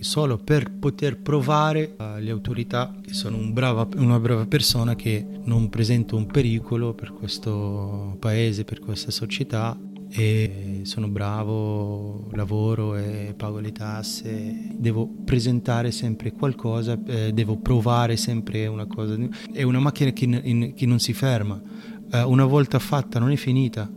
solo 0.00 0.38
per 0.38 0.70
poter 0.70 1.20
provare 1.20 1.94
alle 1.96 2.30
autorità 2.30 2.94
che 3.00 3.12
sono 3.12 3.36
un 3.36 3.52
brava, 3.52 3.88
una 3.96 4.18
brava 4.18 4.46
persona 4.46 4.94
che 4.94 5.26
non 5.44 5.68
presento 5.68 6.16
un 6.16 6.26
pericolo 6.26 6.94
per 6.94 7.12
questo 7.12 8.16
paese, 8.18 8.64
per 8.64 8.80
questa 8.80 9.10
società 9.10 9.78
e 10.12 10.80
sono 10.82 11.08
bravo, 11.08 12.28
lavoro 12.32 12.96
e 12.96 13.32
pago 13.36 13.60
le 13.60 13.70
tasse, 13.70 14.74
devo 14.74 15.08
presentare 15.24 15.92
sempre 15.92 16.32
qualcosa, 16.32 16.98
eh, 17.06 17.32
devo 17.32 17.58
provare 17.58 18.16
sempre 18.16 18.66
una 18.66 18.86
cosa. 18.86 19.16
È 19.52 19.62
una 19.62 19.78
macchina 19.78 20.10
che, 20.10 20.24
in, 20.24 20.74
che 20.74 20.86
non 20.86 20.98
si 20.98 21.12
ferma, 21.12 21.60
eh, 22.10 22.22
una 22.22 22.44
volta 22.44 22.78
fatta 22.80 23.20
non 23.20 23.30
è 23.30 23.36
finita, 23.36 23.88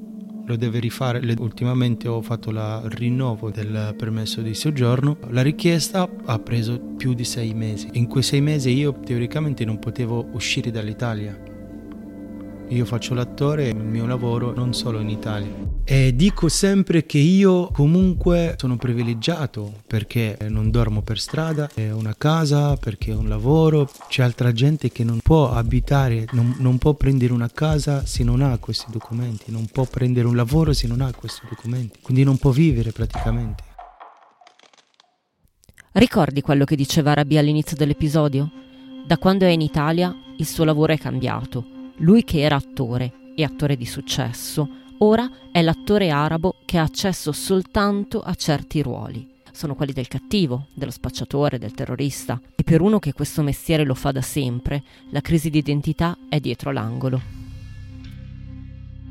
lo 0.46 0.56
deve 0.56 0.80
rifare. 0.80 1.20
Ultimamente 1.40 2.08
ho 2.08 2.22
fatto 2.22 2.50
il 2.50 2.82
rinnovo 2.86 3.50
del 3.50 3.94
permesso 3.98 4.42
di 4.42 4.54
soggiorno. 4.54 5.18
La 5.30 5.42
richiesta 5.42 6.10
ha 6.26 6.40
preso 6.40 6.80
più 6.98 7.14
di 7.14 7.24
sei 7.24 7.54
mesi. 7.54 7.90
In 7.94 8.08
quei 8.08 8.24
sei 8.24 8.42
mesi 8.42 8.72
io 8.72 9.00
teoricamente 9.00 9.66
non 9.66 9.80
potevo 9.80 10.28
uscire 10.32 10.72
dall'Italia 10.72 11.52
io 12.70 12.86
faccio 12.86 13.14
l'attore, 13.14 13.68
il 13.68 13.76
mio 13.76 14.06
lavoro 14.06 14.54
non 14.54 14.74
solo 14.74 15.00
in 15.00 15.10
Italia. 15.10 15.50
E 15.84 16.16
dico 16.16 16.48
sempre 16.48 17.06
che 17.06 17.18
io 17.18 17.68
comunque 17.68 18.56
sono 18.58 18.78
privilegiato 18.78 19.82
perché 19.86 20.38
non 20.48 20.72
dormo 20.72 21.02
per 21.02 21.20
strada, 21.20 21.70
ho 21.76 21.98
una 21.98 22.16
casa, 22.18 22.76
perché 22.78 23.14
ho 23.14 23.20
un 23.20 23.28
lavoro. 23.28 23.90
C'è 24.08 24.24
altra 24.24 24.52
gente 24.52 24.92
che 24.92 25.04
non 25.04 25.20
può 25.22 25.52
abitare, 25.52 26.26
non, 26.32 26.56
non 26.60 26.78
può 26.78 26.94
prendere 26.94 27.34
una 27.34 27.50
casa 27.50 28.06
se 28.06 28.24
non 28.24 28.42
ha 28.42 28.58
questi 28.58 28.86
documenti, 28.90 29.52
non 29.52 29.66
può 29.66 29.86
prendere 29.86 30.28
un 30.28 30.36
lavoro 30.36 30.74
se 30.74 30.88
non 30.88 31.02
ha 31.02 31.12
questi 31.14 31.46
documenti, 31.48 32.00
quindi 32.02 32.24
non 32.24 32.38
può 32.38 32.52
vivere 32.52 32.92
praticamente. 32.92 33.64
Ricordi 35.92 36.42
quello 36.42 36.64
che 36.64 36.76
diceva 36.76 37.14
Rabi 37.14 37.38
all'inizio 37.38 37.78
dell'episodio? 37.78 38.50
Da 39.06 39.18
quando 39.18 39.46
è 39.46 39.50
in 39.50 39.62
Italia 39.62 40.16
il 40.38 40.48
suo 40.48 40.64
lavoro 40.64 40.94
è 40.94 40.98
cambiato 40.98 41.74
lui 42.04 42.24
che 42.26 42.42
era 42.42 42.58
attore 42.58 43.32
e 43.34 43.44
attore 43.44 43.78
di 43.78 43.86
successo, 43.86 44.70
ora 45.00 45.30
è 45.52 45.62
l'attore 45.62 46.10
arabo 46.10 46.58
che 46.66 46.78
ha 46.78 46.84
accesso 46.84 47.32
soltanto 47.32 48.20
a 48.22 48.36
certi 48.36 48.82
ruoli. 48.82 49.28
Sono 49.52 49.74
quelli 49.74 49.94
del 49.94 50.08
cattivo, 50.08 50.68
dello 50.74 50.92
spacciatore, 50.92 51.60
del 51.60 51.74
terrorista. 51.74 52.42
E 52.56 52.64
per 52.64 52.82
uno 52.82 53.00
che 53.00 53.14
questo 53.14 53.42
mestiere 53.42 53.86
lo 53.86 53.94
fa 53.94 54.12
da 54.12 54.22
sempre, 54.22 54.84
la 55.12 55.22
crisi 55.22 55.50
di 55.50 55.60
identità 55.60 56.18
è 56.28 56.40
dietro 56.40 56.72
l'angolo. 56.72 57.22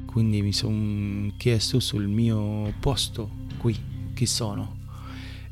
Quindi 0.05 0.43
mi 0.43 0.53
sono 0.53 1.33
chiesto 1.39 1.81
sul 1.81 2.07
mio 2.07 2.75
posto 2.79 3.31
qui, 3.57 3.75
chi 4.13 4.27
sono 4.27 4.81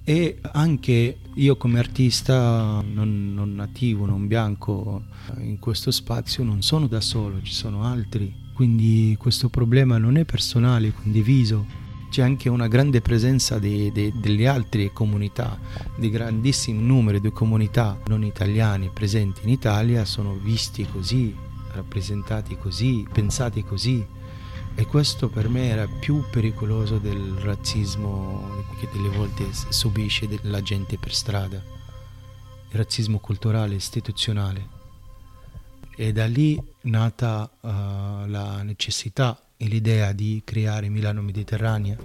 e 0.05 0.39
anche 0.53 1.19
io 1.41 1.57
come 1.57 1.79
artista 1.79 2.83
non, 2.83 3.33
non, 3.33 3.55
nativo, 3.55 4.05
non 4.05 4.27
bianco 4.27 5.05
in 5.39 5.59
questo 5.59 5.91
spazio 5.91 6.45
non 6.45 6.61
sono 6.61 6.87
da 6.87 7.01
solo, 7.01 7.41
ci 7.41 7.55
sono 7.55 7.83
altri, 7.83 8.33
quindi 8.53 9.17
questo 9.19 9.49
problema 9.49 9.97
non 9.97 10.17
è 10.17 10.27
personale, 10.27 10.89
è 10.89 10.93
condiviso. 10.93 11.89
C'è 12.11 12.23
anche 12.23 12.51
una 12.51 12.69
grande 12.69 13.01
presenza 13.01 13.59
di, 13.59 13.91
di, 13.91 14.13
delle 14.21 14.49
altre 14.49 14.93
comunità, 14.93 15.59
di 15.97 16.11
grandissimi 16.11 16.83
numeri 16.83 17.21
di 17.21 17.31
comunità 17.31 17.99
non 18.09 18.23
italiani 18.23 18.91
presenti 18.93 19.41
in 19.45 19.49
Italia, 19.49 20.05
sono 20.05 20.35
visti 20.35 20.87
così, 20.93 21.35
rappresentati 21.73 22.59
così, 22.59 23.07
pensati 23.11 23.65
così 23.65 24.05
e 24.75 24.87
questo 24.87 25.29
per 25.29 25.49
me 25.49 25.69
era 25.69 25.87
più 25.87 26.25
pericoloso 26.31 26.99
del 26.99 27.35
razzismo 27.41 28.65
che 28.79 28.89
delle 28.93 29.09
volte 29.09 29.47
subisce 29.69 30.29
la 30.43 30.63
gente 30.63 30.97
per 30.99 31.13
strada, 31.13 31.57
il 31.57 32.77
razzismo 32.77 33.19
culturale, 33.19 33.75
istituzionale. 33.75 34.79
E 35.95 36.13
da 36.13 36.27
lì 36.27 36.61
nata 36.83 37.51
uh, 37.61 37.69
la 38.27 38.63
necessità 38.63 39.39
e 39.57 39.67
l'idea 39.67 40.13
di 40.13 40.41
creare 40.45 40.89
Milano 40.89 41.21
Mediterranea. 41.21 41.99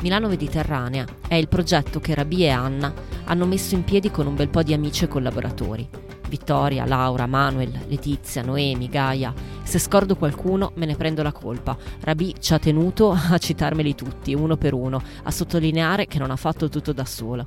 Milano 0.00 0.28
Mediterranea 0.28 1.06
è 1.26 1.34
il 1.34 1.48
progetto 1.48 1.98
che 1.98 2.14
Rabi 2.14 2.44
e 2.44 2.50
Anna 2.50 2.92
hanno 3.24 3.46
messo 3.46 3.74
in 3.74 3.84
piedi 3.84 4.10
con 4.10 4.26
un 4.26 4.36
bel 4.36 4.48
po' 4.48 4.62
di 4.62 4.72
amici 4.72 5.04
e 5.04 5.08
collaboratori. 5.08 5.88
Vittoria, 6.28 6.86
Laura, 6.86 7.26
Manuel, 7.26 7.86
Letizia, 7.88 8.42
Noemi, 8.42 8.88
Gaia. 8.88 9.34
Se 9.72 9.78
scordo 9.78 10.16
qualcuno 10.16 10.72
me 10.74 10.84
ne 10.84 10.96
prendo 10.96 11.22
la 11.22 11.32
colpa. 11.32 11.74
Rabi 12.00 12.34
ci 12.38 12.52
ha 12.52 12.58
tenuto 12.58 13.10
a 13.16 13.38
citarmeli 13.38 13.94
tutti, 13.94 14.34
uno 14.34 14.58
per 14.58 14.74
uno, 14.74 15.02
a 15.22 15.30
sottolineare 15.30 16.06
che 16.06 16.18
non 16.18 16.30
ha 16.30 16.36
fatto 16.36 16.68
tutto 16.68 16.92
da 16.92 17.06
sola. 17.06 17.46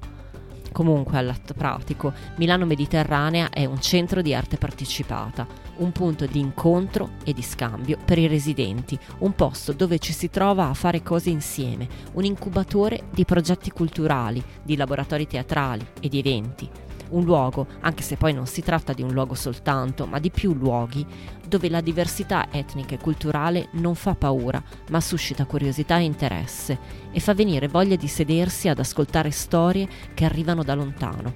Comunque, 0.72 1.20
all'atto 1.20 1.53
pratico, 1.53 2.12
Milano 2.38 2.65
Mediterranea 2.65 3.50
è 3.51 3.65
un 3.65 3.79
centro 3.79 4.24
di 4.24 4.34
arte 4.34 4.58
partecipata, 4.58 5.46
un 5.77 5.91
punto 5.91 6.25
di 6.25 6.39
incontro 6.39 7.12
e 7.24 7.32
di 7.32 7.44
scambio 7.44 8.00
per 8.03 8.17
i 8.17 8.25
residenti, 8.25 8.98
un 9.20 9.36
posto 9.36 9.72
dove 9.74 10.00
ci 10.00 10.12
si 10.12 10.32
trova 10.32 10.67
a 10.70 10.74
fare 10.74 11.03
cose 11.03 11.29
insieme, 11.29 11.88
un 12.13 12.25
incubatore 12.25 13.03
di 13.12 13.24
progetti 13.24 13.70
culturali, 13.70 14.44
di 14.63 14.75
laboratori 14.75 15.27
teatrali 15.27 15.86
e 16.00 16.10
di 16.10 16.17
eventi 16.17 16.70
un 17.09 17.24
luogo, 17.24 17.67
anche 17.81 18.03
se 18.03 18.17
poi 18.17 18.33
non 18.33 18.47
si 18.47 18.62
tratta 18.62 18.93
di 18.93 19.01
un 19.01 19.12
luogo 19.12 19.35
soltanto, 19.35 20.05
ma 20.05 20.19
di 20.19 20.31
più 20.31 20.53
luoghi, 20.53 21.05
dove 21.47 21.69
la 21.69 21.81
diversità 21.81 22.47
etnica 22.51 22.95
e 22.95 23.00
culturale 23.00 23.69
non 23.74 23.95
fa 23.95 24.15
paura, 24.15 24.62
ma 24.89 25.00
suscita 25.00 25.45
curiosità 25.45 25.97
e 25.97 26.03
interesse 26.03 26.79
e 27.12 27.19
fa 27.19 27.33
venire 27.33 27.67
voglia 27.67 27.95
di 27.95 28.07
sedersi 28.07 28.67
ad 28.67 28.79
ascoltare 28.79 29.31
storie 29.31 29.88
che 30.13 30.25
arrivano 30.25 30.63
da 30.63 30.75
lontano. 30.75 31.33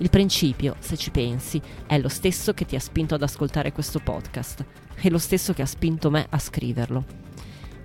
Il 0.00 0.10
principio, 0.10 0.76
se 0.78 0.96
ci 0.96 1.10
pensi, 1.10 1.60
è 1.86 1.98
lo 1.98 2.08
stesso 2.08 2.54
che 2.54 2.64
ti 2.64 2.76
ha 2.76 2.80
spinto 2.80 3.16
ad 3.16 3.22
ascoltare 3.22 3.72
questo 3.72 3.98
podcast, 3.98 4.64
è 4.94 5.08
lo 5.08 5.18
stesso 5.18 5.52
che 5.52 5.62
ha 5.62 5.66
spinto 5.66 6.08
me 6.10 6.24
a 6.28 6.38
scriverlo. 6.38 7.27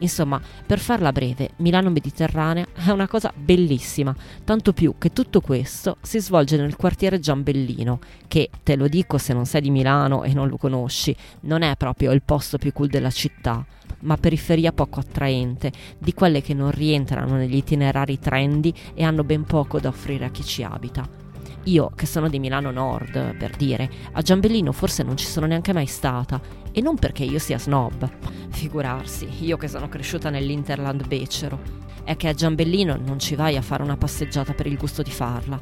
Insomma, 0.04 0.40
per 0.66 0.80
farla 0.80 1.14
breve, 1.14 1.52
Milano 1.58 1.90
Mediterranea 1.90 2.66
è 2.74 2.90
una 2.90 3.08
cosa 3.08 3.32
bellissima, 3.34 4.14
tanto 4.44 4.74
più 4.74 4.96
che 4.98 5.14
tutto 5.14 5.40
questo 5.40 5.96
si 6.02 6.20
svolge 6.20 6.58
nel 6.58 6.76
quartiere 6.76 7.20
Giambellino, 7.20 8.00
che, 8.28 8.50
te 8.64 8.76
lo 8.76 8.90
dico 8.90 9.18
se 9.18 9.32
non 9.32 9.46
sei 9.46 9.62
di 9.62 9.70
Milano 9.70 10.24
e 10.24 10.34
non 10.34 10.50
lo 10.50 10.58
conosci, 10.58 11.16
non 11.42 11.62
è 11.62 11.78
proprio 11.78 12.12
il 12.12 12.22
posto 12.22 12.58
più 12.58 12.74
cool 12.74 12.90
della 12.90 13.12
città, 13.12 13.66
ma 14.02 14.18
periferia 14.18 14.74
poco 14.74 15.00
attraente, 15.00 15.72
di 15.98 16.14
quelle 16.14 16.42
che 16.42 16.54
non 16.54 16.72
rientrano 16.72 17.38
negli 17.38 17.56
itinerari 17.56 18.20
trendy 18.20 18.74
e 18.94 19.04
hanno 19.04 19.24
ben 19.24 19.46
poco 19.46 19.80
da 19.80 19.88
offrire 19.88 20.26
a 20.26 20.32
chi 20.32 20.44
ci 20.44 20.64
abita. 20.64 21.23
Io, 21.66 21.92
che 21.96 22.06
sono 22.06 22.28
di 22.28 22.40
Milano 22.40 22.72
Nord, 22.72 23.38
per 23.38 23.56
dire, 23.56 23.90
a 24.12 24.22
Giambellino 24.22 24.74
forse 24.74 25.02
non 25.02 25.16
ci 25.16 25.26
sono 25.26 25.46
neanche 25.46 25.72
mai 25.72 25.86
stata, 25.86 26.42
e 26.74 26.82
non 26.82 26.98
perché 26.98 27.24
io 27.24 27.40
sia 27.40 27.58
snob. 27.58 28.10
Figurarsi, 28.50 29.30
io 29.40 29.56
che 29.56 29.70
sono 29.70 29.88
cresciuta 29.88 30.30
nell'Interland 30.30 31.08
becero. 31.08 31.82
È 32.04 32.18
che 32.18 32.28
a 32.28 32.34
Giambellino 32.34 32.98
non 32.98 33.18
ci 33.18 33.36
vai 33.36 33.56
a 33.56 33.62
fare 33.62 33.82
una 33.82 33.96
passeggiata 33.96 34.54
per 34.54 34.68
il 34.68 34.78
gusto 34.78 35.02
di 35.04 35.12
farla. 35.12 35.62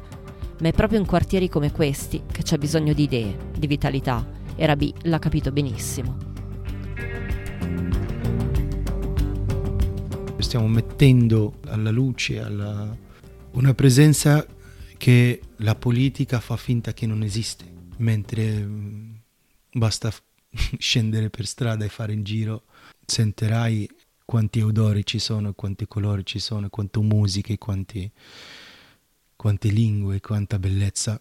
Ma 0.60 0.68
è 0.68 0.72
proprio 0.72 0.98
in 0.98 1.06
quartieri 1.06 1.48
come 1.48 1.70
questi 1.70 2.22
che 2.30 2.42
c'è 2.42 2.58
bisogno 2.58 2.94
di 2.94 3.04
idee, 3.04 3.36
di 3.56 3.66
vitalità, 3.68 4.26
e 4.56 4.66
Rabi 4.66 4.92
l'ha 5.02 5.20
capito 5.20 5.52
benissimo. 5.52 6.16
Stiamo 10.38 10.66
mettendo 10.66 11.54
alla 11.68 11.92
luce 11.92 12.40
alla... 12.40 12.94
una 13.52 13.74
presenza 13.74 14.44
che 15.02 15.40
la 15.56 15.74
politica 15.74 16.38
fa 16.38 16.56
finta 16.56 16.92
che 16.92 17.06
non 17.06 17.24
esiste, 17.24 17.64
mentre 17.96 18.64
mm, 18.64 19.14
basta 19.72 20.12
scendere 20.78 21.28
per 21.28 21.44
strada 21.44 21.84
e 21.84 21.88
fare 21.88 22.12
in 22.12 22.22
giro, 22.22 22.66
sentirai 23.04 23.90
quanti 24.24 24.60
odori 24.60 25.04
ci 25.04 25.18
sono, 25.18 25.54
quanti 25.54 25.88
colori 25.88 26.24
ci 26.24 26.38
sono, 26.38 26.68
quante 26.68 27.00
musiche, 27.00 27.58
quanti, 27.58 28.08
quante 29.34 29.70
lingue, 29.70 30.20
quanta 30.20 30.60
bellezza. 30.60 31.20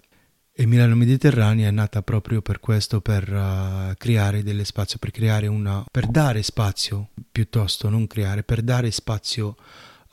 E 0.54 0.66
Milano 0.68 0.94
Mediterranea 0.94 1.68
è 1.68 1.72
nata 1.72 2.04
proprio 2.04 2.44
per 2.44 2.60
questo, 2.60 3.02
per 3.02 3.34
uh, 3.34 3.96
creare 3.98 4.44
delle 4.44 4.64
spazio, 4.64 5.00
per 5.00 5.10
creare 5.10 5.48
una, 5.48 5.84
per 5.90 6.06
dare 6.06 6.44
spazio, 6.44 7.10
piuttosto 7.32 7.90
non 7.90 8.06
creare, 8.06 8.44
per 8.44 8.62
dare 8.62 8.92
spazio 8.92 9.56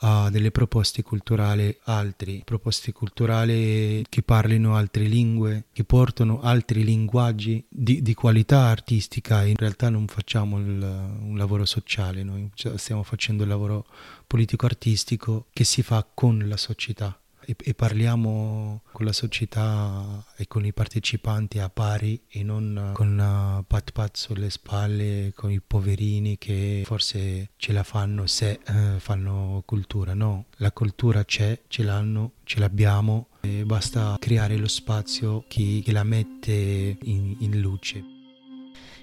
a 0.01 0.31
delle 0.31 0.51
proposte 0.51 1.03
culturali 1.03 1.77
altri, 1.85 2.43
proposte 2.45 2.93
culturali 2.93 4.05
che 4.09 4.23
parlino 4.23 4.77
altre 4.77 5.05
lingue, 5.05 5.67
che 5.73 5.85
portano 5.85 6.41
altri 6.41 6.85
linguaggi 6.85 7.65
di, 7.69 8.03
di 8.03 8.15
qualità 8.15 8.67
artistica. 8.67 9.45
In 9.45 9.57
realtà 9.57 9.89
non 9.89 10.07
facciamo 10.07 10.59
il, 10.59 10.83
un 11.21 11.37
lavoro 11.37 11.65
sociale, 11.65 12.23
noi 12.23 12.51
stiamo 12.55 13.03
facendo 13.03 13.43
il 13.43 13.49
lavoro 13.49 13.87
politico-artistico 14.27 15.47
che 15.53 15.65
si 15.65 15.83
fa 15.83 16.07
con 16.13 16.45
la 16.47 16.57
società 16.57 17.19
e, 17.49 17.57
e, 17.59 17.73
parliamo 17.73 18.83
con 18.93 19.07
la 19.07 19.13
società 19.13 20.23
e 20.37 20.47
con 20.47 20.67
i 20.67 20.75
partecipanti 20.75 21.59
a 21.59 21.71
pari 21.71 22.21
e 22.29 22.43
non 22.43 22.91
con 22.93 23.19
uh, 23.19 23.65
pat 23.67 23.93
pat 23.93 24.17
sulle 24.19 24.51
spalle, 24.51 25.33
con 25.35 25.51
i 25.51 25.59
poverini 25.67 26.37
che 26.37 26.83
forse 26.85 27.53
ce 27.57 27.73
la 27.73 27.85
fanno 27.85 28.27
se 28.27 28.61
uh, 28.69 28.99
fanno 28.99 29.63
cultura. 29.65 30.13
No, 30.13 30.45
la 30.57 30.73
cultura 30.73 31.25
c'è, 31.25 31.63
ce 31.69 31.83
l'hanno, 31.85 32.33
ce 32.45 32.59
l'abbiamo 32.61 33.29
e 33.41 33.65
basta 33.65 34.17
creare 34.19 34.59
lo 34.59 34.69
spazio 34.69 35.45
che, 35.49 35.81
che 35.83 35.93
la 35.93 36.05
mette 36.05 36.99
in, 37.01 37.35
in 37.39 37.61
luce. 37.61 38.05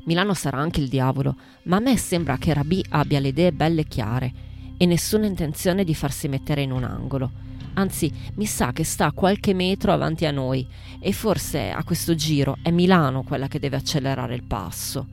Milano 0.03 0.35
sarà 0.35 0.59
anche 0.59 0.81
il 0.81 0.87
diavolo, 0.87 1.35
ma 1.63 1.77
a 1.77 1.79
me 1.79 1.97
sembra 1.97 2.37
che 2.37 2.53
Rabi 2.53 2.85
abbia 2.89 3.19
le 3.19 3.29
idee 3.29 3.51
belle 3.51 3.85
chiare 3.85 4.31
e 4.77 4.85
nessuna 4.85 5.25
intenzione 5.25 5.83
di 5.83 5.95
farsi 5.95 6.27
mettere 6.27 6.61
in 6.61 6.71
un 6.71 6.83
angolo 6.83 7.45
anzi 7.75 8.11
mi 8.35 8.45
sa 8.45 8.73
che 8.73 8.83
sta 8.83 9.11
qualche 9.11 9.53
metro 9.53 9.93
avanti 9.93 10.25
a 10.25 10.31
noi 10.31 10.67
e 10.99 11.11
forse 11.13 11.71
a 11.71 11.83
questo 11.83 12.15
giro 12.15 12.57
è 12.61 12.71
Milano 12.71 13.23
quella 13.23 13.47
che 13.47 13.59
deve 13.59 13.77
accelerare 13.77 14.35
il 14.35 14.43
passo. 14.43 15.07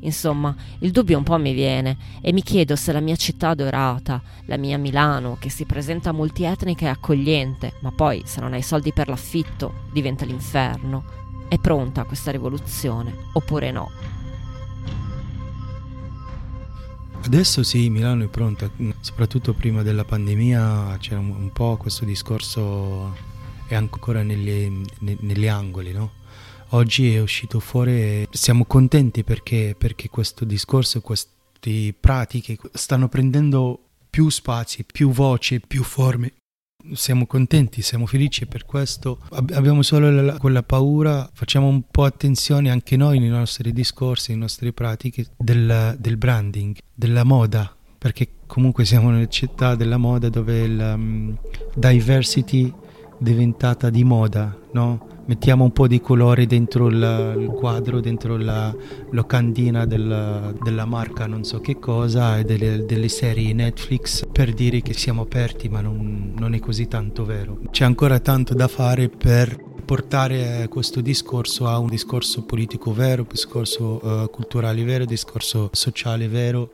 Insomma, 0.00 0.54
il 0.80 0.90
dubbio 0.90 1.16
un 1.18 1.24
po' 1.24 1.38
mi 1.38 1.52
viene 1.52 1.96
e 2.20 2.32
mi 2.32 2.42
chiedo 2.42 2.76
se 2.76 2.92
la 2.92 3.00
mia 3.00 3.16
città 3.16 3.54
dorata, 3.54 4.20
la 4.44 4.56
mia 4.56 4.78
Milano, 4.78 5.36
che 5.40 5.48
si 5.48 5.64
presenta 5.64 6.12
multietnica 6.12 6.86
e 6.86 6.90
accogliente, 6.90 7.74
ma 7.80 7.90
poi 7.90 8.22
se 8.24 8.40
non 8.40 8.52
hai 8.52 8.62
soldi 8.62 8.92
per 8.92 9.08
l'affitto 9.08 9.84
diventa 9.92 10.24
l'inferno, 10.24 11.04
è 11.48 11.58
pronta 11.58 12.02
a 12.02 12.04
questa 12.04 12.30
rivoluzione 12.30 13.14
oppure 13.32 13.70
no. 13.70 14.15
Adesso 17.26 17.64
sì, 17.64 17.90
Milano 17.90 18.22
è 18.22 18.28
pronta, 18.28 18.70
soprattutto 19.00 19.52
prima 19.52 19.82
della 19.82 20.04
pandemia 20.04 20.96
c'era 21.00 21.18
un, 21.18 21.30
un 21.30 21.50
po' 21.50 21.76
questo 21.76 22.04
discorso, 22.04 23.16
è 23.66 23.74
ancora 23.74 24.22
negli, 24.22 24.70
ne, 25.00 25.16
negli 25.18 25.48
angoli, 25.48 25.90
no? 25.90 26.12
Oggi 26.70 27.12
è 27.16 27.20
uscito 27.20 27.58
fuori, 27.58 28.28
siamo 28.30 28.64
contenti 28.64 29.24
perché, 29.24 29.74
perché 29.76 30.08
questo 30.08 30.44
discorso, 30.44 31.00
queste 31.00 31.92
pratiche 31.98 32.58
stanno 32.72 33.08
prendendo 33.08 33.80
più 34.08 34.28
spazi, 34.28 34.84
più 34.84 35.10
voci, 35.10 35.60
più 35.60 35.82
forme 35.82 36.32
siamo 36.92 37.26
contenti, 37.26 37.82
siamo 37.82 38.06
felici 38.06 38.46
per 38.46 38.64
questo. 38.64 39.20
Abbiamo 39.30 39.82
solo 39.82 40.10
la, 40.10 40.38
quella 40.38 40.62
paura, 40.62 41.28
facciamo 41.32 41.66
un 41.66 41.82
po' 41.90 42.04
attenzione 42.04 42.70
anche 42.70 42.96
noi 42.96 43.18
nei 43.18 43.28
nostri 43.28 43.72
discorsi, 43.72 44.30
nelle 44.30 44.42
nostre 44.42 44.72
pratiche 44.72 45.26
del, 45.36 45.96
del 45.98 46.16
branding, 46.16 46.76
della 46.94 47.24
moda, 47.24 47.74
perché 47.98 48.30
comunque 48.46 48.84
siamo 48.84 49.10
nella 49.10 49.28
città 49.28 49.74
della 49.74 49.96
moda 49.96 50.28
dove 50.28 50.66
la 50.68 50.94
um, 50.94 51.36
diversity 51.74 52.68
è 52.68 52.74
diventata 53.18 53.90
di 53.90 54.04
moda, 54.04 54.56
no? 54.72 55.14
Mettiamo 55.26 55.64
un 55.64 55.72
po' 55.72 55.86
di 55.86 56.00
colore 56.00 56.46
dentro 56.46 56.86
il, 56.88 57.36
il 57.38 57.48
quadro, 57.48 58.00
dentro 58.00 58.36
la 58.36 58.74
locandina 59.10 59.84
della, 59.84 60.52
della, 60.60 60.84
marca 60.84 61.26
non 61.26 61.44
so 61.44 61.60
che 61.60 61.78
cosa 61.78 62.38
e 62.38 62.44
delle, 62.44 62.84
delle, 62.84 63.08
serie 63.08 63.52
Netflix 63.52 64.26
per 64.30 64.52
dire 64.52 64.82
che 64.82 64.92
siamo 64.92 65.22
aperti 65.22 65.68
ma 65.68 65.80
non, 65.80 66.32
non 66.36 66.54
è 66.54 66.60
così 66.60 66.86
tanto 66.88 67.24
vero. 67.24 67.58
C'è 67.70 67.84
ancora 67.84 68.18
tanto 68.20 68.54
da 68.54 68.68
fare 68.68 69.08
per 69.08 69.74
portare 69.84 70.66
questo 70.68 71.00
discorso 71.00 71.66
a 71.68 71.78
un 71.78 71.88
discorso 71.88 72.42
politico 72.42 72.92
vero, 72.92 73.22
un 73.22 73.28
discorso 73.30 74.04
uh, 74.04 74.30
culturale 74.30 74.82
vero, 74.82 75.02
un 75.02 75.08
discorso 75.08 75.70
sociale 75.72 76.28
vero. 76.28 76.70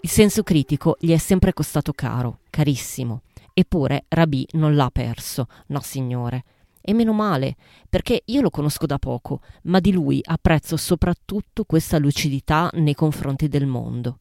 Il 0.00 0.10
senso 0.10 0.42
critico 0.42 0.96
gli 1.00 1.12
è 1.12 1.18
sempre 1.18 1.52
costato 1.52 1.92
caro, 1.92 2.38
carissimo. 2.50 3.22
Eppure 3.58 4.04
Rabì 4.08 4.46
non 4.52 4.74
l'ha 4.74 4.90
perso, 4.92 5.46
no 5.68 5.80
signore. 5.80 6.44
E 6.82 6.92
meno 6.92 7.14
male, 7.14 7.56
perché 7.88 8.20
io 8.26 8.42
lo 8.42 8.50
conosco 8.50 8.84
da 8.84 8.98
poco, 8.98 9.40
ma 9.62 9.80
di 9.80 9.92
lui 9.92 10.20
apprezzo 10.22 10.76
soprattutto 10.76 11.64
questa 11.64 11.96
lucidità 11.96 12.68
nei 12.74 12.92
confronti 12.92 13.48
del 13.48 13.64
mondo. 13.64 14.18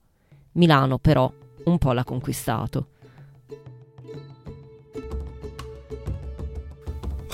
Milano, 0.53 0.99
però, 0.99 1.29
un 1.65 1.77
po' 1.77 1.91
l'ha 1.91 2.05
conquistato. 2.05 2.91